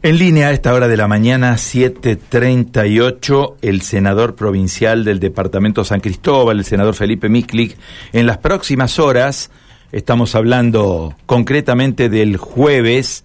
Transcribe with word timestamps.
En 0.00 0.16
línea 0.16 0.46
a 0.46 0.52
esta 0.52 0.74
hora 0.74 0.86
de 0.86 0.96
la 0.96 1.08
mañana, 1.08 1.54
7.38, 1.54 3.56
el 3.62 3.82
senador 3.82 4.36
provincial 4.36 5.04
del 5.04 5.18
departamento 5.18 5.82
San 5.82 5.98
Cristóbal, 5.98 6.58
el 6.58 6.64
senador 6.64 6.94
Felipe 6.94 7.28
Miklik. 7.28 7.76
En 8.12 8.28
las 8.28 8.38
próximas 8.38 9.00
horas, 9.00 9.50
estamos 9.90 10.36
hablando 10.36 11.16
concretamente 11.26 12.08
del 12.08 12.36
jueves, 12.36 13.24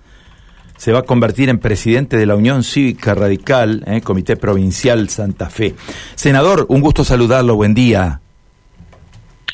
se 0.75 0.91
va 0.91 1.01
a 1.01 1.04
convertir 1.04 1.49
en 1.49 1.59
presidente 1.59 2.17
de 2.17 2.25
la 2.25 2.36
Unión 2.36 2.63
Cívica 2.63 3.13
Radical, 3.13 3.83
eh, 3.85 4.01
Comité 4.01 4.35
Provincial 4.35 5.10
Santa 5.10 5.51
Fe. 5.51 5.76
Senador, 6.15 6.65
un 6.69 6.81
gusto 6.81 7.03
saludarlo, 7.03 7.55
buen 7.55 7.76
día. 7.76 8.19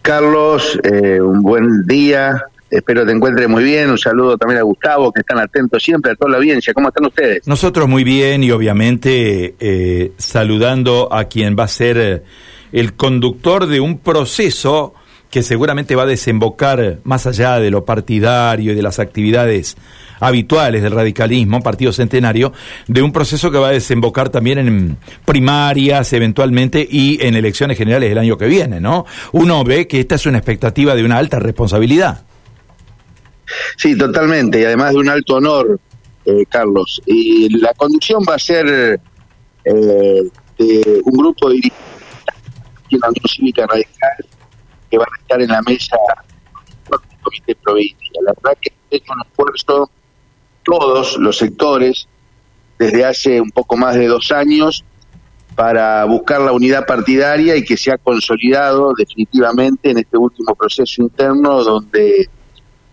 Carlos, 0.01 0.79
eh, 0.85 1.19
un 1.19 1.41
buen 1.41 1.83
día, 1.85 2.45
Espero 2.69 3.05
te 3.05 3.11
encuentre 3.11 3.47
muy 3.47 3.63
bien. 3.63 3.89
Un 3.89 3.97
saludo 3.97 4.37
también 4.37 4.59
a 4.59 4.63
Gustavo, 4.63 5.11
que 5.11 5.21
están 5.21 5.39
atentos 5.39 5.81
siempre 5.81 6.11
a 6.11 6.15
toda 6.15 6.31
la 6.31 6.37
audiencia. 6.37 6.73
¿Cómo 6.73 6.89
están 6.89 7.05
ustedes? 7.05 7.47
Nosotros 7.47 7.87
muy 7.87 8.03
bien 8.03 8.43
y 8.43 8.51
obviamente 8.51 9.55
eh, 9.59 10.11
saludando 10.17 11.11
a 11.11 11.25
quien 11.25 11.55
va 11.57 11.63
a 11.63 11.67
ser 11.67 11.97
eh, 11.97 12.23
el 12.71 12.93
conductor 12.93 13.67
de 13.67 13.79
un 13.79 13.99
proceso 13.99 14.93
que 15.29 15.43
seguramente 15.43 15.95
va 15.95 16.03
a 16.03 16.07
desembocar 16.07 16.99
más 17.03 17.27
allá 17.27 17.59
de 17.59 17.69
lo 17.69 17.85
partidario 17.85 18.71
y 18.71 18.75
de 18.75 18.81
las 18.81 18.99
actividades 18.99 19.77
habituales 20.19 20.81
del 20.81 20.91
radicalismo, 20.91 21.61
Partido 21.61 21.93
Centenario, 21.93 22.51
de 22.87 23.01
un 23.01 23.11
proceso 23.11 23.51
que 23.51 23.57
va 23.57 23.69
a 23.69 23.71
desembocar 23.71 24.29
también 24.29 24.57
en 24.57 24.97
primarias 25.25 26.11
eventualmente 26.13 26.85
y 26.89 27.23
en 27.25 27.35
elecciones 27.35 27.77
generales 27.77 28.09
del 28.09 28.17
año 28.17 28.37
que 28.37 28.47
viene, 28.47 28.81
¿no? 28.81 29.05
Uno 29.31 29.63
ve 29.63 29.87
que 29.87 29.99
esta 29.99 30.15
es 30.15 30.25
una 30.25 30.39
expectativa 30.39 30.95
de 30.95 31.03
una 31.03 31.17
alta 31.17 31.39
responsabilidad. 31.39 32.25
Sí, 33.77 33.97
totalmente, 33.97 34.61
y 34.61 34.65
además 34.65 34.91
de 34.91 34.97
un 34.97 35.09
alto 35.09 35.35
honor, 35.35 35.79
eh, 36.25 36.45
Carlos. 36.49 37.01
Y 37.05 37.49
la 37.57 37.73
conducción 37.73 38.23
va 38.27 38.35
a 38.35 38.39
ser 38.39 38.99
eh, 39.63 40.29
de 40.57 41.01
un 41.05 41.13
grupo 41.13 41.49
de 41.49 41.71
de 42.89 42.97
la 42.97 43.11
Cívica 43.27 43.67
Radical 43.67 44.25
que 44.89 44.97
van 44.97 45.07
a 45.07 45.21
estar 45.21 45.41
en 45.41 45.49
la 45.49 45.61
mesa 45.61 45.95
del 46.89 46.99
Comité 47.21 47.55
Provincia. 47.55 48.21
La 48.23 48.33
verdad 48.33 48.57
que 48.59 48.73
hecho 48.89 49.13
un 49.13 49.21
esfuerzo 49.21 49.91
todos 50.63 51.17
los 51.17 51.37
sectores 51.37 52.07
desde 52.77 53.05
hace 53.05 53.41
un 53.41 53.51
poco 53.51 53.77
más 53.77 53.95
de 53.95 54.07
dos 54.07 54.31
años 54.31 54.83
para 55.55 56.05
buscar 56.05 56.41
la 56.41 56.53
unidad 56.53 56.85
partidaria 56.85 57.55
y 57.55 57.63
que 57.63 57.75
se 57.75 57.91
ha 57.91 57.97
consolidado 57.97 58.93
definitivamente 58.97 59.91
en 59.91 59.97
este 59.99 60.17
último 60.17 60.55
proceso 60.55 61.01
interno 61.01 61.63
donde 61.63 62.29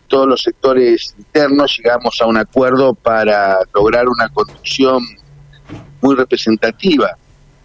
todos 0.07 0.27
los 0.27 0.43
sectores 0.43 1.15
internos 1.19 1.77
llegamos 1.79 2.21
a 2.21 2.27
un 2.27 2.37
acuerdo 2.37 2.95
para 2.95 3.59
lograr 3.75 4.09
una 4.09 4.29
conducción 4.29 5.03
muy 6.01 6.15
representativa 6.15 7.17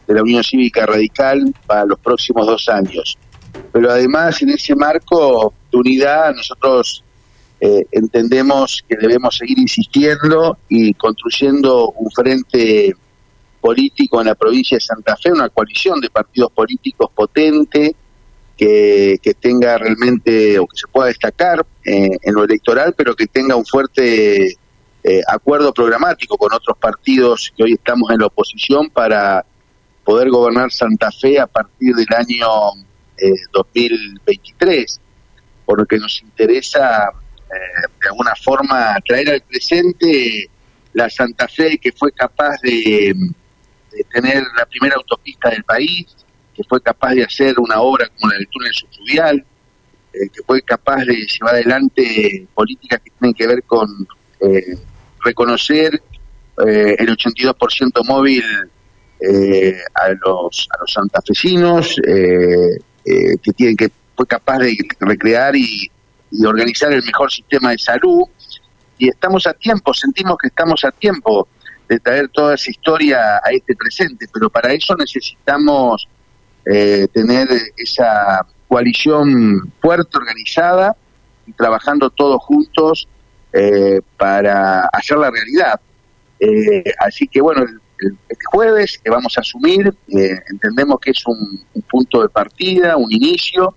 de 0.07 0.13
la 0.13 0.21
Unión 0.21 0.43
Cívica 0.43 0.85
Radical 0.85 1.53
para 1.65 1.85
los 1.85 1.99
próximos 1.99 2.45
dos 2.45 2.67
años. 2.69 3.17
Pero 3.71 3.91
además, 3.91 4.41
en 4.41 4.49
ese 4.49 4.75
marco 4.75 5.53
de 5.71 5.77
unidad, 5.77 6.33
nosotros 6.33 7.03
eh, 7.59 7.85
entendemos 7.91 8.83
que 8.87 8.97
debemos 8.97 9.37
seguir 9.37 9.59
insistiendo 9.59 10.57
y 10.67 10.93
construyendo 10.95 11.91
un 11.91 12.09
frente 12.11 12.93
político 13.61 14.19
en 14.19 14.27
la 14.27 14.35
provincia 14.35 14.77
de 14.77 14.81
Santa 14.81 15.15
Fe, 15.15 15.31
una 15.31 15.49
coalición 15.49 16.01
de 16.01 16.09
partidos 16.09 16.51
políticos 16.51 17.11
potente, 17.13 17.95
que, 18.61 19.33
tenga 19.39 19.75
realmente 19.77 20.59
o 20.59 20.67
que 20.67 20.77
se 20.77 20.87
pueda 20.87 21.07
destacar 21.07 21.65
eh, 21.83 22.11
en 22.21 22.33
lo 22.33 22.43
electoral, 22.43 22.93
pero 22.95 23.15
que 23.15 23.25
tenga 23.25 23.55
un 23.55 23.65
fuerte 23.65 24.51
eh, 25.03 25.21
acuerdo 25.27 25.73
programático 25.73 26.37
con 26.37 26.53
otros 26.53 26.77
partidos 26.77 27.51
que 27.57 27.63
hoy 27.63 27.73
estamos 27.73 28.11
en 28.11 28.19
la 28.19 28.27
oposición 28.27 28.89
para 28.91 29.43
poder 30.03 30.29
gobernar 30.29 30.71
Santa 30.71 31.11
Fe 31.11 31.39
a 31.39 31.47
partir 31.47 31.95
del 31.95 32.07
año 32.15 32.47
2023, 33.51 34.69
eh, 34.69 35.01
por 35.65 35.79
lo 35.79 35.97
nos 35.97 36.21
interesa 36.21 37.11
de 37.99 38.07
alguna 38.07 38.33
forma 38.35 38.95
traer 39.05 39.29
al 39.29 39.41
presente 39.41 40.49
la 40.93 41.09
Santa 41.09 41.47
Fe 41.47 41.77
que 41.79 41.91
fue 41.91 42.11
capaz 42.11 42.61
de 42.61 43.13
tener 44.13 44.43
la 44.55 44.65
primera 44.67 44.95
autopista 44.95 45.49
del 45.49 45.63
país, 45.63 46.15
que 46.55 46.63
fue 46.63 46.81
capaz 46.81 47.13
de 47.13 47.23
hacer 47.23 47.59
una 47.59 47.81
obra 47.81 48.07
como 48.07 48.31
la 48.31 48.37
del 48.37 48.47
túnel 48.47 48.73
subfluvial, 48.73 49.45
eh, 50.13 50.29
que 50.33 50.43
fue 50.45 50.61
capaz 50.61 51.05
de 51.05 51.15
llevar 51.15 51.55
adelante 51.55 52.47
políticas 52.53 52.99
que 52.99 53.11
tienen 53.11 53.33
que 53.33 53.47
ver 53.47 53.63
con 53.63 53.87
eh, 54.41 54.77
reconocer 55.23 56.01
eh, 56.67 56.95
el 56.99 57.15
82% 57.15 58.05
móvil 58.05 58.43
a 59.93 60.09
los 60.25 60.67
a 60.71 60.79
los 60.81 60.91
santafesinos, 60.91 61.95
que 62.03 63.53
tienen 63.55 63.77
que 63.77 63.91
fue 64.15 64.25
capaz 64.25 64.57
de 64.57 64.75
recrear 64.99 65.55
y 65.55 65.91
organizar 66.43 66.91
el 66.91 67.03
mejor 67.03 67.31
sistema 67.31 67.69
de 67.69 67.77
salud. 67.77 68.23
Y 68.97 69.09
estamos 69.09 69.45
a 69.45 69.53
tiempo, 69.53 69.93
sentimos 69.93 70.37
que 70.41 70.47
estamos 70.47 70.83
a 70.83 70.91
tiempo 70.91 71.47
de 71.87 71.99
traer 71.99 72.29
toda 72.29 72.55
esa 72.55 72.71
historia 72.71 73.19
a 73.43 73.51
este 73.51 73.75
presente, 73.75 74.25
pero 74.33 74.49
para 74.49 74.73
eso 74.73 74.95
necesitamos 74.95 76.07
eh, 76.65 77.07
tener 77.11 77.47
esa 77.75 78.45
coalición 78.67 79.73
fuerte, 79.81 80.17
organizada 80.17 80.95
y 81.47 81.53
trabajando 81.53 82.09
todos 82.09 82.41
juntos 82.43 83.07
eh, 83.51 84.01
para 84.17 84.81
hacer 84.93 85.17
la 85.17 85.31
realidad. 85.31 85.79
Eh, 86.39 86.83
así 86.99 87.27
que 87.27 87.41
bueno, 87.41 87.63
el, 87.63 87.79
jueves 88.51 88.99
que 89.03 89.09
vamos 89.09 89.37
a 89.37 89.41
asumir, 89.41 89.93
entendemos 90.07 90.99
que 90.99 91.11
es 91.11 91.23
un, 91.25 91.63
punto 91.89 92.21
de 92.21 92.29
partida, 92.29 92.97
un 92.97 93.11
inicio 93.11 93.75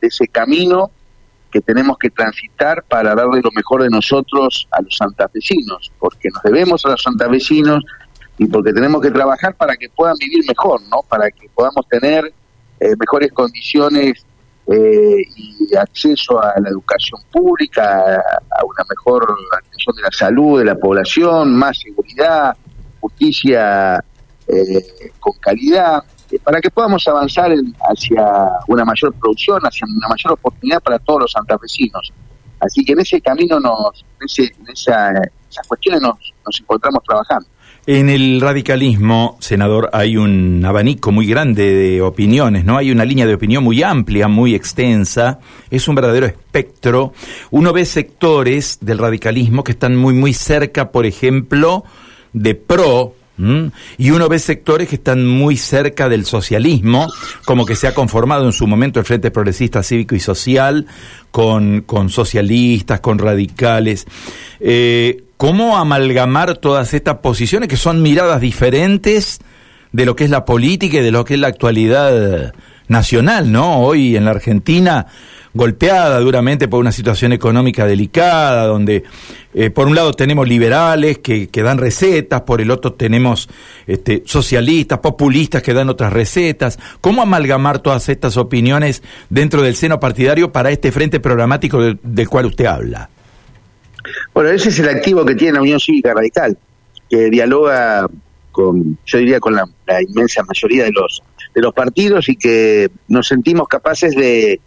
de 0.00 0.08
ese 0.08 0.28
camino 0.28 0.90
que 1.50 1.60
tenemos 1.60 1.98
que 1.98 2.10
transitar 2.10 2.82
para 2.84 3.14
darle 3.14 3.40
lo 3.42 3.50
mejor 3.52 3.82
de 3.82 3.88
nosotros 3.88 4.68
a 4.70 4.82
los 4.82 4.96
santafesinos, 4.96 5.92
porque 5.98 6.28
nos 6.32 6.42
debemos 6.42 6.84
a 6.86 6.90
los 6.90 7.02
santafesinos 7.02 7.84
y 8.38 8.46
porque 8.46 8.72
tenemos 8.72 9.00
que 9.00 9.10
trabajar 9.10 9.54
para 9.54 9.76
que 9.76 9.88
puedan 9.88 10.16
vivir 10.18 10.44
mejor, 10.46 10.80
¿no? 10.90 11.00
Para 11.08 11.30
que 11.30 11.48
podamos 11.54 11.86
tener 11.88 12.32
eh, 12.80 12.94
mejores 12.98 13.32
condiciones 13.32 14.24
eh, 14.66 15.22
y 15.36 15.74
acceso 15.76 16.42
a 16.42 16.58
la 16.60 16.68
educación 16.68 17.20
pública, 17.32 18.16
a, 18.50 18.64
una 18.64 18.84
mejor 18.88 19.34
atención 19.58 19.96
de 19.96 20.02
la 20.02 20.10
salud 20.10 20.58
de 20.58 20.64
la 20.66 20.76
población, 20.76 21.54
más 21.56 21.78
seguridad, 21.78 22.56
justicia 23.00 24.04
eh, 24.48 25.12
con 25.18 25.32
calidad, 25.40 26.02
para 26.42 26.60
que 26.60 26.70
podamos 26.70 27.06
avanzar 27.08 27.52
hacia 27.88 28.24
una 28.66 28.84
mayor 28.84 29.14
producción, 29.14 29.60
hacia 29.62 29.86
una 29.86 30.08
mayor 30.08 30.32
oportunidad 30.32 30.82
para 30.82 30.98
todos 30.98 31.22
los 31.22 31.32
santafesinos. 31.32 32.12
Así 32.60 32.84
que 32.84 32.92
en 32.92 33.00
ese 33.00 33.20
camino, 33.20 33.60
nos, 33.60 34.04
en, 34.20 34.68
esa, 34.68 35.12
esas 35.48 35.66
cuestiones 35.68 36.02
nos, 36.02 36.16
nos 36.44 36.60
encontramos 36.60 37.02
trabajando. 37.04 37.48
En 37.88 38.10
el 38.10 38.40
radicalismo, 38.40 39.36
senador, 39.38 39.90
hay 39.92 40.16
un 40.16 40.64
abanico 40.64 41.12
muy 41.12 41.24
grande 41.24 41.72
de 41.72 42.02
opiniones, 42.02 42.64
¿no? 42.64 42.76
Hay 42.76 42.90
una 42.90 43.04
línea 43.04 43.26
de 43.26 43.34
opinión 43.34 43.62
muy 43.62 43.80
amplia, 43.84 44.26
muy 44.26 44.56
extensa, 44.56 45.38
es 45.70 45.86
un 45.86 45.94
verdadero 45.94 46.26
espectro. 46.26 47.12
Uno 47.52 47.72
ve 47.72 47.84
sectores 47.84 48.78
del 48.80 48.98
radicalismo 48.98 49.62
que 49.62 49.70
están 49.70 49.94
muy, 49.94 50.14
muy 50.14 50.32
cerca, 50.32 50.90
por 50.90 51.06
ejemplo, 51.06 51.84
de 52.32 52.56
PRO, 52.56 53.14
y 53.98 54.10
uno 54.10 54.28
ve 54.28 54.38
sectores 54.38 54.88
que 54.88 54.96
están 54.96 55.26
muy 55.26 55.56
cerca 55.56 56.08
del 56.08 56.24
socialismo, 56.24 57.06
como 57.44 57.66
que 57.66 57.76
se 57.76 57.86
ha 57.86 57.94
conformado 57.94 58.46
en 58.46 58.52
su 58.52 58.66
momento 58.66 58.98
el 58.98 59.06
Frente 59.06 59.30
Progresista 59.30 59.82
Cívico 59.82 60.14
y 60.16 60.20
Social, 60.20 60.86
con, 61.30 61.82
con 61.82 62.08
socialistas, 62.08 63.00
con 63.00 63.18
radicales. 63.18 64.06
Eh, 64.58 65.22
¿Cómo 65.36 65.76
amalgamar 65.76 66.56
todas 66.56 66.94
estas 66.94 67.16
posiciones 67.16 67.68
que 67.68 67.76
son 67.76 68.02
miradas 68.02 68.40
diferentes 68.40 69.40
de 69.92 70.06
lo 70.06 70.16
que 70.16 70.24
es 70.24 70.30
la 70.30 70.44
política 70.44 70.98
y 70.98 71.02
de 71.02 71.10
lo 71.10 71.24
que 71.24 71.34
es 71.34 71.40
la 71.40 71.48
actualidad 71.48 72.54
nacional, 72.88 73.52
¿no? 73.52 73.80
Hoy 73.80 74.16
en 74.16 74.24
la 74.24 74.30
Argentina 74.30 75.06
golpeada 75.52 76.20
duramente 76.20 76.68
por 76.68 76.80
una 76.80 76.92
situación 76.92 77.32
económica 77.32 77.86
delicada, 77.86 78.66
donde 78.66 79.04
eh, 79.54 79.70
por 79.70 79.88
un 79.88 79.94
lado 79.94 80.12
tenemos 80.12 80.46
liberales 80.46 81.18
que, 81.18 81.48
que, 81.48 81.62
dan 81.62 81.78
recetas, 81.78 82.42
por 82.42 82.60
el 82.60 82.70
otro 82.70 82.92
tenemos 82.92 83.48
este, 83.86 84.22
socialistas, 84.26 84.98
populistas 84.98 85.62
que 85.62 85.72
dan 85.72 85.88
otras 85.88 86.12
recetas. 86.12 86.78
¿Cómo 87.00 87.22
amalgamar 87.22 87.78
todas 87.78 88.08
estas 88.08 88.36
opiniones 88.36 89.02
dentro 89.30 89.62
del 89.62 89.76
seno 89.76 89.98
partidario 89.98 90.52
para 90.52 90.70
este 90.70 90.92
frente 90.92 91.20
programático 91.20 91.80
del 91.80 92.28
cual 92.28 92.46
usted 92.46 92.66
habla? 92.66 93.10
Bueno, 94.32 94.50
ese 94.50 94.68
es 94.68 94.78
el 94.78 94.88
activo 94.88 95.24
que 95.24 95.34
tiene 95.34 95.54
la 95.54 95.62
Unión 95.62 95.80
Cívica 95.80 96.14
Radical, 96.14 96.56
que 97.08 97.30
dialoga 97.30 98.06
con, 98.52 98.98
yo 99.04 99.18
diría, 99.18 99.40
con 99.40 99.54
la, 99.54 99.66
inmensa 100.02 100.42
mayoría 100.42 100.84
de 100.84 100.92
los 100.92 101.22
de 101.54 101.62
los 101.62 101.72
partidos 101.72 102.28
y 102.28 102.36
que 102.36 102.90
nos 103.08 103.28
sentimos 103.28 103.66
capaces 103.66 104.14
de, 104.14 104.60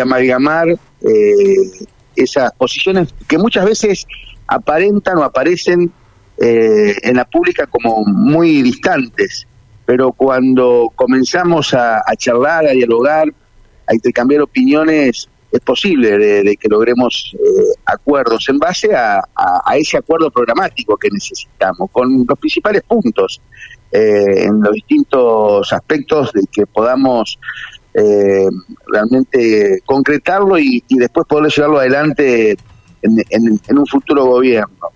amalgamar 0.00 0.68
eh, 0.68 1.86
esas 2.16 2.52
posiciones 2.52 3.12
que 3.28 3.36
muchas 3.36 3.66
veces 3.66 4.06
aparentan 4.46 5.18
o 5.18 5.22
aparecen 5.22 5.92
en 6.40 7.16
la 7.16 7.24
pública 7.26 7.66
como 7.66 8.02
muy 8.06 8.62
distantes, 8.62 9.46
pero 9.84 10.12
cuando 10.12 10.90
comenzamos 10.94 11.74
a, 11.74 12.02
charlar, 12.16 12.66
a 12.66 12.70
dialogar, 12.70 13.28
a 13.86 13.94
intercambiar 13.94 14.42
opiniones, 14.42 15.28
es 15.50 15.60
posible 15.60 16.16
de, 16.16 16.56
que 16.56 16.68
logremos 16.68 17.36
acuerdos 17.84 18.48
en 18.48 18.58
base 18.58 18.94
a, 18.94 19.22
ese 19.74 19.96
acuerdo 19.96 20.30
programático 20.30 20.96
que 20.96 21.08
necesitamos, 21.10 21.90
con 21.90 22.24
los 22.28 22.38
principales 22.38 22.82
puntos 22.82 23.40
en 23.90 24.60
los 24.60 24.72
distintos 24.72 25.72
aspectos 25.72 26.32
de 26.32 26.42
que 26.52 26.66
podamos 26.66 27.38
eh, 27.94 28.46
realmente 28.86 29.80
concretarlo 29.84 30.58
y, 30.58 30.82
después 30.90 31.26
poder 31.26 31.50
llevarlo 31.50 31.78
adelante 31.78 32.56
en, 33.02 33.78
un 33.78 33.86
futuro 33.86 34.26
gobierno. 34.26 34.90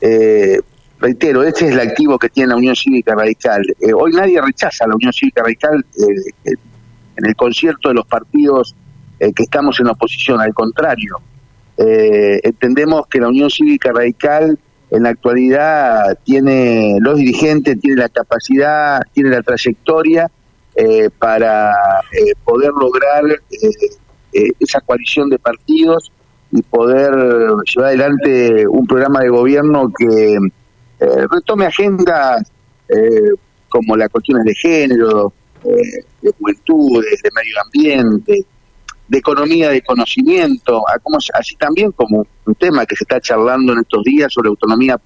Eh, 0.00 0.58
reitero, 0.98 1.42
este 1.44 1.66
es 1.66 1.72
el 1.72 1.80
activo 1.80 2.18
que 2.18 2.28
tiene 2.28 2.48
la 2.48 2.56
Unión 2.56 2.74
Cívica 2.74 3.14
Radical. 3.14 3.62
Eh, 3.80 3.92
hoy 3.92 4.12
nadie 4.12 4.40
rechaza 4.40 4.86
la 4.86 4.94
Unión 4.94 5.12
Cívica 5.12 5.42
Radical 5.42 5.84
eh, 5.98 6.54
en 7.16 7.26
el 7.26 7.36
concierto 7.36 7.90
de 7.90 7.94
los 7.94 8.06
partidos 8.06 8.74
que 9.20 9.42
estamos 9.42 9.78
en 9.80 9.88
oposición, 9.88 10.40
al 10.40 10.54
contrario. 10.54 11.16
entendemos 11.76 13.06
que 13.06 13.20
la 13.20 13.28
Unión 13.28 13.50
Cívica 13.50 13.92
Radical 13.92 14.58
en 14.90 15.04
la 15.04 15.10
actualidad 15.10 16.18
tiene 16.24 16.98
los 17.00 17.16
dirigentes, 17.16 17.80
tiene 17.80 17.96
la 17.96 18.08
capacidad, 18.08 19.02
tiene 19.12 19.30
la 19.30 19.42
trayectoria 19.42 20.30
eh, 20.74 21.10
para 21.18 21.70
eh, 22.12 22.32
poder 22.44 22.70
lograr 22.72 23.24
eh, 23.24 24.50
esa 24.58 24.80
coalición 24.80 25.28
de 25.28 25.38
partidos 25.38 26.10
y 26.52 26.62
poder 26.62 27.12
llevar 27.12 27.88
adelante 27.88 28.66
un 28.66 28.86
programa 28.86 29.20
de 29.20 29.28
gobierno 29.28 29.92
que 29.96 30.38
retome 30.98 31.66
agendas 31.66 32.42
como 33.68 33.96
las 33.96 34.08
cuestiones 34.08 34.44
de 34.44 34.54
género, 34.54 35.32
de 35.62 36.32
juventud, 36.38 37.04
de 37.04 37.30
medio 37.34 37.54
ambiente, 37.64 38.44
de 39.10 39.18
economía 39.18 39.70
de 39.70 39.82
conocimiento, 39.82 40.84
así 41.34 41.56
también 41.56 41.90
como 41.90 42.24
un 42.46 42.54
tema 42.54 42.86
que 42.86 42.94
se 42.94 43.02
está 43.04 43.20
charlando 43.20 43.72
en 43.72 43.80
estos 43.80 44.04
días 44.04 44.32
sobre 44.32 44.48
autonomía 44.48 44.98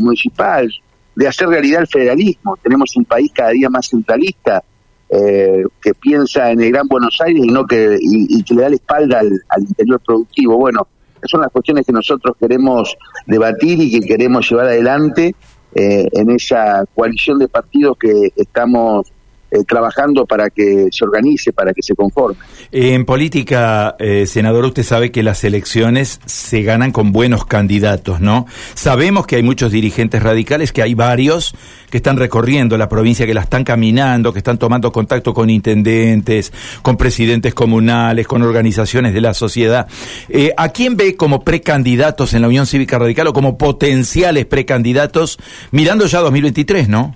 municipal, 0.00 0.68
de 1.14 1.28
hacer 1.28 1.48
realidad 1.48 1.82
el 1.82 1.86
federalismo. 1.86 2.56
Tenemos 2.62 2.96
un 2.96 3.04
país 3.04 3.30
cada 3.34 3.50
día 3.50 3.68
más 3.68 3.88
centralista, 3.88 4.64
eh, 5.08 5.62
que 5.80 5.94
piensa 5.94 6.50
en 6.50 6.60
el 6.60 6.72
Gran 6.72 6.88
Buenos 6.88 7.16
Aires 7.20 7.44
y 7.44 7.48
no 7.48 7.64
que 7.64 7.96
y, 8.00 8.42
que 8.42 8.54
le 8.54 8.62
da 8.62 8.68
la 8.70 8.74
espalda 8.74 9.20
al, 9.20 9.62
interior 9.62 10.00
productivo. 10.00 10.56
Bueno, 10.56 10.88
esas 11.18 11.30
son 11.30 11.42
las 11.42 11.52
cuestiones 11.52 11.86
que 11.86 11.92
nosotros 11.92 12.34
queremos 12.40 12.96
debatir 13.26 13.80
y 13.80 13.90
que 13.90 14.06
queremos 14.06 14.50
llevar 14.50 14.66
adelante 14.66 15.34
eh, 15.74 16.08
en 16.12 16.30
esa 16.30 16.84
coalición 16.94 17.38
de 17.38 17.46
partidos 17.46 17.96
que 17.98 18.32
estamos 18.34 19.06
eh, 19.56 19.64
trabajando 19.64 20.26
para 20.26 20.50
que 20.50 20.88
se 20.90 21.04
organice, 21.04 21.52
para 21.52 21.72
que 21.72 21.82
se 21.82 21.94
conforme. 21.94 22.36
En 22.72 23.04
política, 23.04 23.96
eh, 23.98 24.26
senador, 24.26 24.64
usted 24.66 24.82
sabe 24.82 25.10
que 25.10 25.22
las 25.22 25.44
elecciones 25.44 26.20
se 26.26 26.62
ganan 26.62 26.92
con 26.92 27.12
buenos 27.12 27.46
candidatos, 27.46 28.20
¿no? 28.20 28.46
Sabemos 28.74 29.26
que 29.26 29.36
hay 29.36 29.42
muchos 29.42 29.72
dirigentes 29.72 30.22
radicales, 30.22 30.72
que 30.72 30.82
hay 30.82 30.94
varios 30.94 31.54
que 31.90 31.98
están 31.98 32.16
recorriendo 32.16 32.76
la 32.76 32.88
provincia, 32.88 33.26
que 33.26 33.34
la 33.34 33.42
están 33.42 33.64
caminando, 33.64 34.32
que 34.32 34.38
están 34.38 34.58
tomando 34.58 34.92
contacto 34.92 35.32
con 35.32 35.48
intendentes, 35.48 36.52
con 36.82 36.96
presidentes 36.96 37.54
comunales, 37.54 38.26
con 38.26 38.42
organizaciones 38.42 39.14
de 39.14 39.20
la 39.20 39.34
sociedad. 39.34 39.86
Eh, 40.28 40.52
¿A 40.56 40.68
quién 40.70 40.96
ve 40.96 41.16
como 41.16 41.42
precandidatos 41.42 42.34
en 42.34 42.42
la 42.42 42.48
Unión 42.48 42.66
Cívica 42.66 42.98
Radical 42.98 43.28
o 43.28 43.32
como 43.32 43.56
potenciales 43.56 44.46
precandidatos 44.46 45.38
mirando 45.70 46.06
ya 46.06 46.20
2023, 46.20 46.88
no? 46.88 47.14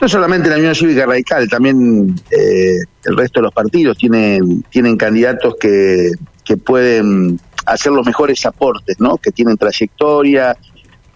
No 0.00 0.08
solamente 0.08 0.50
la 0.50 0.56
Unión 0.56 0.74
Cívica 0.74 1.06
Radical, 1.06 1.48
también 1.48 2.14
eh, 2.30 2.78
el 3.04 3.16
resto 3.16 3.40
de 3.40 3.44
los 3.44 3.54
partidos 3.54 3.96
tienen, 3.96 4.62
tienen 4.70 4.96
candidatos 4.96 5.56
que, 5.58 6.10
que 6.44 6.56
pueden 6.56 7.40
hacer 7.66 7.92
los 7.92 8.06
mejores 8.06 8.44
aportes, 8.46 9.00
¿no? 9.00 9.16
que 9.18 9.30
tienen 9.30 9.56
trayectoria, 9.56 10.56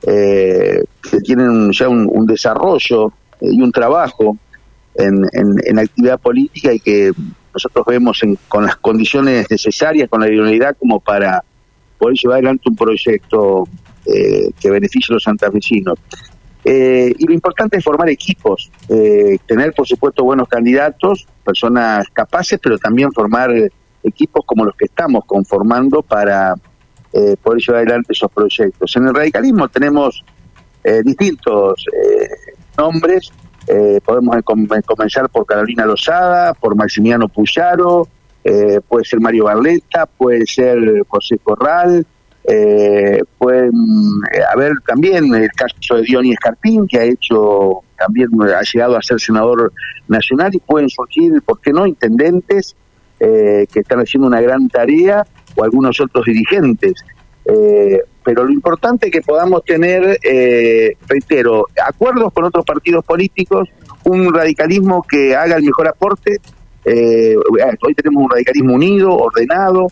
eh, 0.06 0.82
que 1.10 1.18
tienen 1.20 1.72
ya 1.72 1.88
un, 1.88 2.26
desarrollo 2.26 3.12
eh, 3.40 3.48
y 3.50 3.60
un 3.60 3.72
trabajo 3.72 4.36
en, 4.94 5.24
en, 5.32 5.78
actividad 5.78 6.18
política 6.18 6.72
y 6.72 6.80
que 6.80 7.12
nosotros 7.54 7.86
vemos 7.86 8.20
con 8.48 8.64
las 8.64 8.76
condiciones 8.76 9.46
necesarias, 9.50 10.08
con 10.08 10.20
la 10.20 10.28
idoneidad 10.28 10.76
como 10.78 11.00
para 11.00 11.44
poder 11.98 12.16
llevar 12.16 12.36
adelante 12.36 12.68
un 12.68 12.76
proyecto 12.76 13.68
que 14.04 14.70
beneficie 14.70 15.12
a 15.12 15.14
los 15.14 15.22
santafesinos. 15.22 15.98
Eh, 16.64 17.14
y 17.16 17.26
lo 17.26 17.32
importante 17.32 17.78
es 17.78 17.84
formar 17.84 18.08
equipos, 18.08 18.70
eh, 18.88 19.38
tener 19.46 19.72
por 19.72 19.86
supuesto 19.86 20.24
buenos 20.24 20.48
candidatos, 20.48 21.26
personas 21.44 22.06
capaces, 22.12 22.58
pero 22.62 22.78
también 22.78 23.12
formar 23.12 23.50
equipos 24.02 24.44
como 24.44 24.64
los 24.64 24.74
que 24.76 24.86
estamos 24.86 25.24
conformando 25.24 26.02
para 26.02 26.54
eh, 27.12 27.36
poder 27.42 27.60
llevar 27.60 27.80
adelante 27.82 28.12
esos 28.12 28.30
proyectos. 28.30 28.96
En 28.96 29.06
el 29.06 29.14
radicalismo 29.14 29.68
tenemos 29.68 30.24
distintos 31.04 31.84
nombres, 32.78 33.30
podemos 34.02 34.36
comenzar 34.86 35.28
por 35.28 35.44
Carolina 35.44 35.84
Lozada, 35.84 36.54
por 36.54 36.74
Maximiano 36.76 37.28
Puyaro, 37.28 38.08
puede 38.88 39.04
ser 39.04 39.20
Mario 39.20 39.44
Barleta, 39.44 40.06
puede 40.06 40.46
ser 40.46 40.78
José 41.08 41.36
Corral, 41.38 42.06
eh, 42.50 43.22
pueden 43.36 43.72
haber 44.50 44.72
también 44.86 45.34
el 45.34 45.50
caso 45.50 45.96
de 45.96 46.02
Diony 46.02 46.32
Escarpín, 46.32 46.86
que 46.88 46.98
ha 46.98 47.04
hecho, 47.04 47.82
también 47.98 48.30
ha 48.42 48.62
llegado 48.62 48.96
a 48.96 49.02
ser 49.02 49.20
senador 49.20 49.70
nacional, 50.08 50.54
y 50.54 50.58
pueden 50.58 50.88
surgir, 50.88 51.42
¿por 51.42 51.60
qué 51.60 51.72
no?, 51.72 51.86
intendentes 51.86 52.74
eh, 53.20 53.66
que 53.70 53.80
están 53.80 54.00
haciendo 54.00 54.28
una 54.28 54.40
gran 54.40 54.66
tarea, 54.68 55.26
o 55.56 55.64
algunos 55.64 56.00
otros 56.00 56.24
dirigentes. 56.24 56.94
Eh, 57.44 58.00
pero 58.24 58.44
lo 58.44 58.52
importante 58.52 59.06
es 59.06 59.12
que 59.12 59.20
podamos 59.20 59.62
tener, 59.64 60.18
eh, 60.22 60.96
reitero, 61.06 61.66
acuerdos 61.86 62.32
con 62.32 62.44
otros 62.44 62.64
partidos 62.64 63.04
políticos, 63.04 63.68
un 64.04 64.32
radicalismo 64.32 65.02
que 65.02 65.36
haga 65.36 65.56
el 65.56 65.64
mejor 65.64 65.88
aporte. 65.88 66.38
hoy 66.86 67.94
tenemos 67.94 68.24
un 68.24 68.30
radicalismo 68.30 68.74
unido, 68.74 69.14
ordenado, 69.14 69.88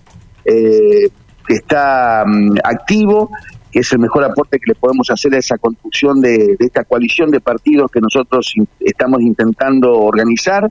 eh, 0.47 1.11
que 1.47 1.55
está 1.55 2.25
mm, 2.27 2.59
activo, 2.63 3.31
que 3.71 3.81
es 3.81 3.93
el 3.93 3.99
mejor 3.99 4.25
aporte 4.25 4.59
que 4.59 4.73
le 4.73 4.75
podemos 4.75 5.11
hacer 5.11 5.35
a 5.35 5.39
esa 5.39 5.59
construcción 5.59 6.21
de, 6.21 6.57
esta 6.59 6.85
coalición 6.85 7.31
de 7.31 7.41
partidos 7.41 7.91
que 7.91 8.01
nosotros 8.01 8.55
estamos 8.81 9.21
intentando 9.23 9.93
organizar. 9.93 10.71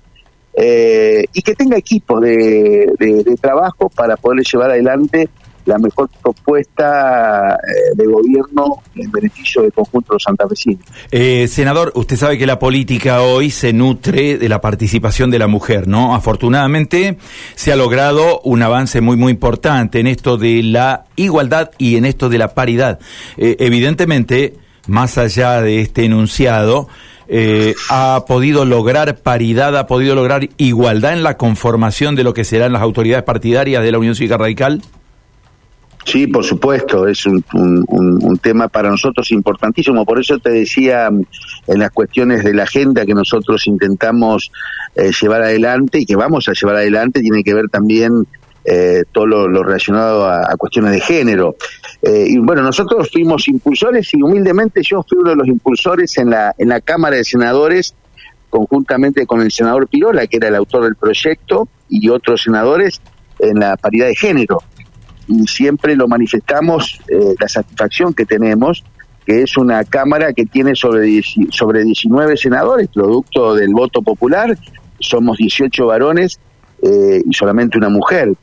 Eh, 0.57 1.25
y 1.33 1.41
que 1.41 1.53
tenga 1.53 1.77
equipos 1.77 2.21
de, 2.21 2.93
de, 2.97 3.35
trabajo 3.41 3.89
para 3.89 4.15
poder 4.15 4.41
llevar 4.45 4.71
adelante 4.71 5.27
la 5.65 5.77
mejor 5.77 6.09
propuesta 6.21 7.55
eh, 7.55 7.95
de 7.95 8.05
gobierno 8.05 8.83
en 8.95 9.11
beneficio 9.11 9.63
del 9.63 9.73
conjunto 9.73 10.13
de 10.13 10.15
los 10.15 10.23
santafesinos. 10.23 10.85
Eh, 11.11 11.47
senador, 11.47 11.91
usted 11.95 12.15
sabe 12.15 12.37
que 12.37 12.45
la 12.45 12.59
política 12.59 13.21
hoy 13.21 13.49
se 13.49 13.73
nutre 13.73 14.37
de 14.37 14.49
la 14.49 14.61
participación 14.61 15.31
de 15.31 15.39
la 15.39 15.47
mujer, 15.47 15.87
¿no? 15.87 16.15
Afortunadamente 16.15 17.17
se 17.55 17.71
ha 17.71 17.75
logrado 17.75 18.41
un 18.41 18.61
avance 18.61 19.01
muy, 19.01 19.17
muy 19.17 19.31
importante 19.31 19.99
en 19.99 20.07
esto 20.07 20.37
de 20.37 20.63
la 20.63 21.05
igualdad 21.15 21.71
y 21.77 21.97
en 21.97 22.05
esto 22.05 22.29
de 22.29 22.37
la 22.37 22.53
paridad. 22.53 22.99
Eh, 23.37 23.57
evidentemente, 23.59 24.53
más 24.87 25.17
allá 25.17 25.61
de 25.61 25.81
este 25.81 26.05
enunciado, 26.05 26.87
eh, 27.27 27.73
ha 27.89 28.23
podido 28.27 28.65
lograr 28.65 29.17
paridad, 29.17 29.75
ha 29.77 29.87
podido 29.87 30.13
lograr 30.13 30.47
igualdad 30.57 31.13
en 31.13 31.23
la 31.23 31.37
conformación 31.37 32.15
de 32.15 32.23
lo 32.23 32.33
que 32.33 32.43
serán 32.43 32.73
las 32.73 32.83
autoridades 32.83 33.23
partidarias 33.23 33.83
de 33.83 33.91
la 33.91 33.97
Unión 33.97 34.15
Cívica 34.15 34.37
Radical? 34.37 34.81
Sí, 36.05 36.27
por 36.27 36.43
supuesto, 36.43 37.07
es 37.07 37.25
un, 37.25 37.43
un, 37.53 38.37
tema 38.37 38.67
para 38.67 38.91
nosotros 38.91 39.31
importantísimo. 39.31 40.05
Por 40.05 40.19
eso 40.19 40.37
te 40.37 40.51
decía 40.51 41.09
mm, 41.09 41.25
en 41.67 41.79
las 41.79 41.89
cuestiones 41.89 42.43
de 42.43 42.53
la 42.53 42.63
agenda 42.63 43.07
que 43.07 43.15
nosotros 43.15 43.65
intentamos 43.65 44.51
eh, 44.95 45.09
llevar 45.19 45.41
adelante 45.41 45.99
y 45.99 46.05
que 46.05 46.15
vamos 46.15 46.47
a 46.47 46.53
llevar 46.53 46.75
adelante, 46.75 47.21
tiene 47.21 47.43
que 47.43 47.55
ver 47.55 47.69
también 47.69 48.27
eh, 48.65 49.03
todo 49.11 49.25
lo, 49.25 49.63
relacionado 49.63 50.29
a, 50.29 50.55
cuestiones 50.57 50.91
de 50.91 50.99
género. 50.99 51.55
Eh, 52.03 52.27
y 52.29 52.37
bueno, 52.37 52.61
nosotros 52.61 53.09
fuimos 53.11 53.47
impulsores 53.47 54.13
y 54.13 54.21
humildemente 54.21 54.83
yo 54.83 55.03
fui 55.09 55.17
uno 55.17 55.31
de 55.31 55.37
los 55.37 55.47
impulsores 55.47 56.15
en 56.19 56.29
la, 56.29 56.53
en 56.59 56.69
la 56.69 56.81
Cámara 56.81 57.15
de 57.15 57.23
Senadores, 57.23 57.95
conjuntamente 58.51 59.25
con 59.25 59.41
el 59.41 59.51
senador 59.51 59.87
Pirola, 59.87 60.27
que 60.27 60.37
era 60.37 60.49
el 60.49 60.55
autor 60.55 60.83
del 60.83 60.95
proyecto, 60.95 61.67
y 61.89 62.09
otros 62.09 62.43
senadores 62.43 63.01
en 63.39 63.59
la 63.59 63.75
paridad 63.75 64.05
de 64.05 64.15
género 64.15 64.59
y 65.27 65.47
siempre 65.47 65.95
lo 65.95 66.07
manifestamos 66.07 66.99
eh, 67.07 67.35
la 67.39 67.47
satisfacción 67.47 68.13
que 68.13 68.25
tenemos, 68.25 68.83
que 69.25 69.41
es 69.41 69.57
una 69.57 69.83
Cámara 69.83 70.33
que 70.33 70.45
tiene 70.45 70.75
sobre, 70.75 71.21
sobre 71.49 71.83
19 71.83 72.37
senadores, 72.37 72.89
producto 72.93 73.55
del 73.55 73.73
voto 73.73 74.01
popular, 74.01 74.57
somos 74.99 75.37
18 75.37 75.85
varones 75.87 76.39
eh, 76.81 77.21
y 77.25 77.33
solamente 77.33 77.77
una 77.77 77.89
mujer. 77.89 78.33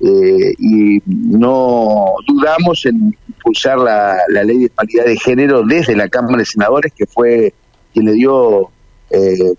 eh, 0.00 0.54
y 0.58 1.00
no 1.06 2.14
dudamos 2.26 2.84
en 2.84 3.16
impulsar 3.28 3.78
la, 3.78 4.16
ley 4.44 4.58
de 4.58 4.68
paridad 4.68 5.04
de 5.04 5.16
género 5.16 5.62
desde 5.62 5.96
la 5.96 6.08
Cámara 6.08 6.38
de 6.38 6.44
Senadores, 6.44 6.92
que 6.92 7.06
fue 7.06 7.54
quien 7.92 8.06
le 8.06 8.12
dio 8.12 8.70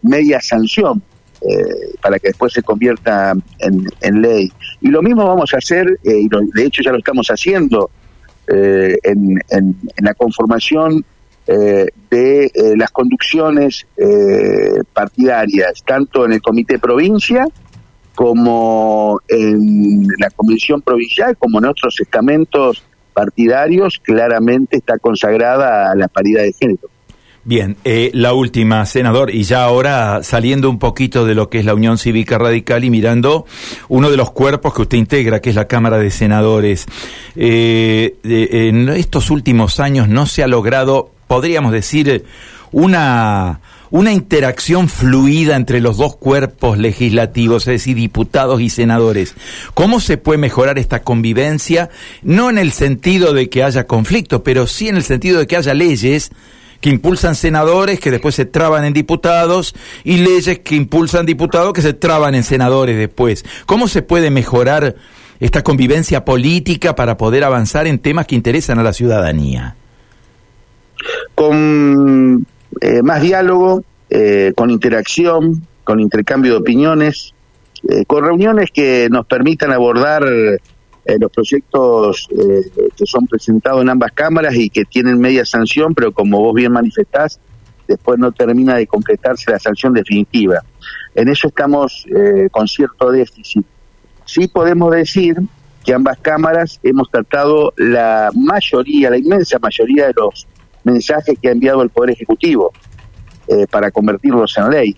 media 0.02 0.42
sanción 0.42 1.02
eh, 1.48 1.96
para 2.02 2.20
que 2.20 2.30
después 2.30 2.54
se 2.54 2.64
convierta 2.64 3.34
en, 3.60 4.22
ley. 4.22 4.52
Y 4.82 4.90
lo 4.90 5.02
mismo 5.02 5.28
vamos 5.28 5.54
a 5.54 5.58
hacer, 5.58 6.00
y 6.04 6.28
de 6.30 6.66
hecho 6.66 6.82
ya 6.82 6.92
lo 6.92 6.98
estamos 6.98 7.28
haciendo, 7.28 7.90
en, 8.48 9.42
la 9.98 10.14
conformación 10.14 11.04
de 11.46 12.52
las 12.78 12.92
conducciones 12.92 13.86
partidarias, 14.94 15.84
tanto 15.86 16.26
en 16.26 16.34
el 16.34 16.42
Comité 16.42 16.80
Provincia, 16.80 17.48
como 18.16 19.20
en 19.28 20.08
la 20.18 20.30
Convención 20.32 20.82
Provincial, 20.82 21.38
como 21.38 21.60
en 21.60 21.66
otros 21.66 22.00
estamentos 22.00 22.84
partidarios, 23.14 24.00
claramente 24.00 24.78
está 24.78 24.98
consagrada 24.98 25.92
a 25.92 25.96
la 25.96 26.08
paridad 26.08 26.44
de 26.44 26.54
género. 26.54 26.90
Bien, 27.48 27.78
eh, 27.84 28.10
la 28.16 28.34
última, 28.34 28.84
senador, 28.88 29.30
y 29.30 29.44
ya 29.44 29.66
ahora 29.66 30.24
saliendo 30.24 30.68
un 30.68 30.80
poquito 30.80 31.26
de 31.26 31.36
lo 31.36 31.48
que 31.48 31.60
es 31.60 31.66
la 31.66 31.76
Unión 31.76 32.00
Cívica 32.00 32.40
Radical 32.40 32.84
y 32.84 32.90
mirando 32.90 33.46
uno 33.88 34.10
de 34.10 34.18
los 34.18 34.32
cuerpos 34.32 34.74
que 34.74 34.82
usted 34.82 34.98
integra, 34.98 35.40
que 35.42 35.52
es 35.52 35.56
la 35.56 35.68
Cámara 35.68 36.00
de 36.00 36.10
Senadores. 36.10 36.88
Eh, 37.36 38.16
en 38.24 38.90
estos 38.90 39.30
últimos 39.30 39.80
años 39.80 40.10
no 40.10 40.26
se 40.26 40.42
ha 40.42 40.48
logrado, 40.48 41.12
podríamos 41.28 41.72
decir, 41.72 42.26
una 42.72 43.62
una 43.92 44.12
interacción 44.12 44.90
fluida 44.90 45.56
entre 45.56 45.80
los 45.80 45.98
dos 45.98 46.16
cuerpos 46.18 46.80
legislativos, 46.80 47.68
es 47.68 47.74
decir, 47.76 47.96
diputados 47.96 48.60
y 48.60 48.70
senadores. 48.70 49.36
¿Cómo 49.76 50.00
se 50.00 50.18
puede 50.18 50.40
mejorar 50.40 50.80
esta 50.80 51.04
convivencia? 51.04 51.92
No 52.24 52.50
en 52.50 52.58
el 52.58 52.72
sentido 52.72 53.34
de 53.34 53.50
que 53.50 53.64
haya 53.64 53.86
conflicto, 53.86 54.44
pero 54.44 54.66
sí 54.66 54.90
en 54.90 54.98
el 54.98 55.04
sentido 55.04 55.40
de 55.40 55.48
que 55.48 55.58
haya 55.58 55.76
leyes 55.76 56.32
que 56.86 56.92
impulsan 56.92 57.34
senadores 57.34 58.00
que 58.00 58.12
después 58.12 58.36
se 58.36 58.46
traban 58.46 58.86
en 58.86 58.94
diputados 58.94 59.74
y 60.04 60.18
leyes 60.18 60.60
que 60.60 60.76
impulsan 60.76 61.26
diputados 61.26 61.74
que 61.74 61.82
se 61.82 61.94
traban 61.94 62.36
en 62.36 62.44
senadores 62.44 62.96
después. 62.96 63.44
¿Cómo 63.66 63.88
se 63.88 64.04
puede 64.04 64.30
mejorar 64.30 64.94
esta 65.40 65.64
convivencia 65.64 66.24
política 66.24 66.94
para 66.94 67.18
poder 67.18 67.44
avanzar 67.44 67.88
en 67.88 67.98
temas 67.98 68.28
que 68.28 68.36
interesan 68.36 68.78
a 68.78 68.84
la 68.84 68.94
ciudadanía? 68.94 69.76
Con 71.34 72.46
eh, 72.80 73.02
más 73.02 73.20
diálogo, 73.20 73.84
eh, 74.12 74.54
con 74.56 74.70
interacción, 74.70 75.66
con 75.84 76.00
intercambio 76.00 76.52
de 76.52 76.58
opiniones, 76.60 77.34
eh, 77.90 78.06
con 78.06 78.24
reuniones 78.24 78.70
que 78.72 79.08
nos 79.10 79.26
permitan 79.26 79.72
abordar 79.72 80.24
los 81.20 81.32
proyectos 81.32 82.28
que 82.30 83.06
son 83.06 83.28
presentados 83.28 83.82
en 83.82 83.90
ambas 83.90 84.12
cámaras 84.12 84.56
y 84.56 84.70
que 84.70 84.86
tienen 84.86 85.20
media 85.20 85.46
sanción, 85.46 85.94
pero 85.94 86.12
como 86.12 86.40
vos 86.40 86.54
bien 86.56 86.72
manifestás, 86.72 87.40
después 87.88 88.18
no 88.18 88.32
termina 88.32 88.76
de 88.76 88.88
completarse 88.88 89.52
la 89.52 89.60
sanción 89.60 89.94
definitiva. 89.94 90.64
En 91.14 91.30
eso 91.30 91.50
estamos 91.50 92.06
con 92.52 92.68
cierto 92.68 93.12
déficit. 93.12 93.66
Sí 94.26 94.48
podemos 94.48 94.92
decir 94.92 95.38
que 95.86 95.94
ambas 95.94 96.18
cámaras 96.18 96.80
hemos 96.82 97.10
tratado 97.12 97.72
la 97.78 98.32
mayoría, 98.34 99.12
la 99.12 99.18
inmensa 99.18 99.60
mayoría 99.60 100.08
de 100.08 100.14
los 100.16 100.48
mensajes 100.84 101.38
que 101.40 101.50
ha 101.50 101.52
enviado 101.52 101.84
el 101.84 101.90
Poder 101.90 102.12
Ejecutivo 102.12 102.74
eh, 103.48 103.68
para 103.70 103.92
convertirlos 103.92 104.58
en 104.58 104.70
ley. 104.72 104.98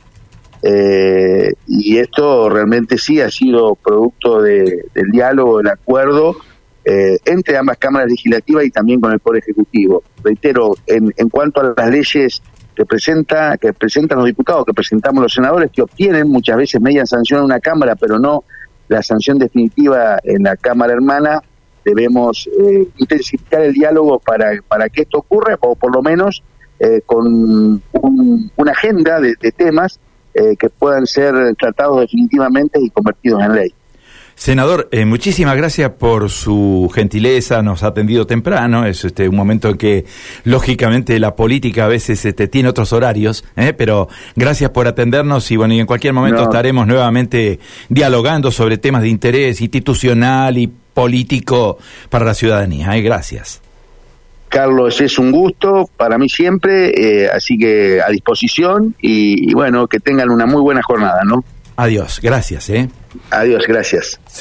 Eh, 0.64 1.54
y 1.68 1.98
esto 1.98 2.50
realmente 2.50 2.98
sí 2.98 3.22
ha 3.22 3.30
sido 3.30 3.76
producto 3.76 4.42
del 4.42 5.12
diálogo, 5.12 5.60
del 5.60 5.68
acuerdo 5.68 6.36
eh, 6.84 7.18
entre 7.26 7.58
ambas 7.58 7.78
cámaras 7.78 8.10
legislativas 8.10 8.66
y 8.66 8.72
también 8.72 9.02
con 9.02 9.12
el 9.12 9.20
Poder 9.20 9.44
Ejecutivo. 9.44 10.04
Reitero, 10.24 10.76
en, 10.88 11.14
en 11.18 11.30
cuanto 11.30 11.62
a 11.62 11.74
las 11.76 11.90
leyes 11.90 12.42
que 12.76 12.86
presenta 12.86 13.58
que 13.58 13.74
presentan 13.74 14.20
los 14.20 14.28
diputados, 14.28 14.66
que 14.66 14.74
presentamos 14.74 15.22
los 15.22 15.34
senadores, 15.34 15.72
que 15.72 15.82
obtienen 15.82 16.30
muchas 16.30 16.58
veces 16.58 16.80
media 16.80 17.06
sanción 17.06 17.40
en 17.40 17.46
una 17.46 17.60
cámara, 17.60 17.96
pero 17.96 18.20
no 18.20 18.44
la 18.88 19.02
sanción 19.04 19.38
definitiva 19.38 20.20
en 20.24 20.44
la 20.44 20.56
cámara 20.56 20.94
hermana, 20.94 21.42
debemos 21.84 22.48
eh, 22.48 22.88
intensificar 22.98 23.62
el 23.62 23.74
diálogo 23.74 24.20
para, 24.20 24.52
para 24.68 24.90
que 24.90 25.02
esto 25.02 25.20
ocurra, 25.20 25.58
o 25.60 25.76
por 25.76 25.94
lo 25.94 26.02
menos 26.02 26.44
eh, 26.80 27.02
con 27.06 27.82
una 27.92 28.72
agenda 28.72 29.20
de, 29.20 29.36
temas 29.52 30.00
eh, 30.38 30.56
que 30.58 30.70
puedan 30.70 31.08
ser 31.08 31.34
tratados 31.56 32.02
definitivamente 32.02 32.80
y 32.82 32.90
convertidos 32.90 33.42
en 33.44 33.56
ley. 33.56 33.74
Senador, 34.36 34.88
muchísimas 35.08 35.58
gracias 35.58 35.90
por 35.98 36.30
su 36.30 36.92
gentileza, 36.94 37.64
nos 37.64 37.82
ha 37.82 37.88
atendido 37.88 38.28
temprano, 38.28 38.86
es 38.86 39.04
este, 39.04 39.28
un 39.28 39.36
momento 39.36 39.70
en 39.70 39.78
que 39.78 40.06
lógicamente 40.44 41.20
la 41.20 41.36
política 41.36 41.86
a 41.86 41.88
veces 41.88 42.24
este, 42.24 42.48
tiene 42.48 42.70
otros 42.70 42.94
horarios, 42.94 43.44
pero 43.78 44.10
gracias 44.36 44.70
por 44.70 44.88
atendernos 44.88 45.50
y 45.50 45.58
bueno, 45.58 45.74
y 45.74 45.80
en 45.80 45.88
cualquier 45.88 46.14
momento 46.14 46.44
estaremos 46.44 46.86
nuevamente 46.86 47.60
dialogando 47.90 48.52
sobre 48.52 48.78
temas 48.78 49.02
de 49.02 49.10
interés 49.10 49.60
institucional 49.60 50.56
y 50.60 50.68
político 50.68 51.78
para 52.10 52.26
la 52.26 52.34
ciudadanía. 52.34 52.96
¿eh? 52.98 53.02
Gracias. 53.02 53.62
Carlos, 54.50 55.02
es 55.02 55.20
un 55.20 55.32
gusto 55.32 55.90
para 55.98 56.18
mí 56.18 56.30
siempre, 56.30 56.92
eh, 56.96 57.30
así 57.30 57.58
que 57.58 58.02
a 58.02 58.10
disposición 58.10 58.96
y, 59.02 59.50
y, 59.52 59.54
bueno, 59.54 59.88
que 59.88 60.00
tengan 60.00 60.30
una 60.30 60.46
muy 60.46 60.62
buena 60.62 60.82
jornada, 60.82 61.24
¿no? 61.24 61.44
Adiós, 61.76 62.20
gracias, 62.22 62.70
¿eh? 62.70 62.90
Adiós, 63.30 63.66
gracias. 63.68 64.20